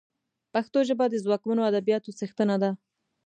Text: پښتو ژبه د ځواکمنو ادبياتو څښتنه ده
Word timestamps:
پښتو 0.53 0.79
ژبه 0.89 1.05
د 1.09 1.15
ځواکمنو 1.23 1.67
ادبياتو 1.69 2.15
څښتنه 2.19 2.55
ده 2.63 2.69